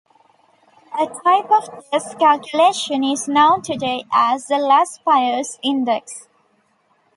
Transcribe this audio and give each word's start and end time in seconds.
A 0.99 1.05
type 1.05 1.51
of 1.51 1.85
this 1.91 2.15
calculation 2.15 3.03
is 3.03 3.27
known 3.27 3.61
today 3.61 4.03
as 4.11 4.47
the 4.47 4.55
Laspeyres 4.55 5.59
Index. 5.61 6.27